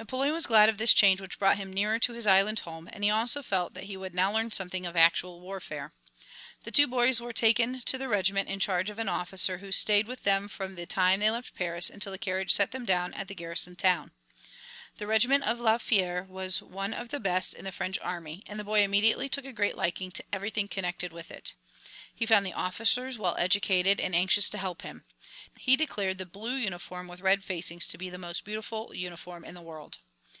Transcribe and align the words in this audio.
Napoleon 0.00 0.32
was 0.32 0.46
glad 0.46 0.68
of 0.68 0.78
this 0.78 0.94
change 0.94 1.20
which 1.20 1.40
brought 1.40 1.56
him 1.56 1.72
nearer 1.72 1.98
to 1.98 2.12
his 2.12 2.24
island 2.24 2.60
home, 2.60 2.88
and 2.92 3.02
he 3.02 3.10
also 3.10 3.42
felt 3.42 3.74
that 3.74 3.82
he 3.90 3.96
would 3.96 4.14
now 4.14 4.30
learn 4.32 4.52
something 4.52 4.86
of 4.86 4.94
actual 4.94 5.40
warfare. 5.40 5.92
The 6.62 6.70
two 6.70 6.86
boys 6.86 7.20
were 7.20 7.32
taken 7.32 7.80
to 7.80 7.98
their 7.98 8.08
regiment 8.08 8.48
in 8.48 8.60
charge 8.60 8.90
of 8.90 9.00
an 9.00 9.08
officer 9.08 9.58
who 9.58 9.72
stayed 9.72 10.06
with 10.06 10.22
them 10.22 10.46
from 10.46 10.76
the 10.76 10.86
time 10.86 11.18
they 11.18 11.32
left 11.32 11.52
Paris 11.52 11.90
until 11.90 12.12
the 12.12 12.18
carriage 12.18 12.52
set 12.52 12.70
them 12.70 12.84
down 12.84 13.12
at 13.14 13.26
the 13.26 13.34
garrison 13.34 13.74
town. 13.74 14.12
The 14.98 15.08
regiment 15.08 15.42
of 15.42 15.58
La 15.58 15.78
Fère 15.78 16.26
was 16.28 16.62
one 16.62 16.94
of 16.94 17.08
the 17.08 17.18
best 17.20 17.52
in 17.52 17.64
the 17.64 17.72
French 17.72 17.98
army, 18.00 18.44
and 18.46 18.60
the 18.60 18.64
boy 18.64 18.82
immediately 18.84 19.28
took 19.28 19.44
a 19.44 19.52
great 19.52 19.76
liking 19.76 20.12
to 20.12 20.22
everything 20.32 20.68
connected 20.68 21.12
with 21.12 21.32
it. 21.32 21.54
He 22.12 22.26
found 22.26 22.44
the 22.44 22.52
officers 22.52 23.16
well 23.16 23.36
educated 23.38 24.00
and 24.00 24.12
anxious 24.12 24.48
to 24.50 24.58
help 24.58 24.82
him. 24.82 25.04
He 25.56 25.76
declared 25.76 26.18
the 26.18 26.26
blue 26.26 26.56
uniform 26.56 27.06
with 27.06 27.20
red 27.20 27.44
facings 27.44 27.86
to 27.86 27.98
be 27.98 28.10
the 28.10 28.18
most 28.18 28.44
beautiful 28.44 28.92
uniform 28.92 29.44
in 29.44 29.54
the 29.54 29.62
world. 29.62 29.98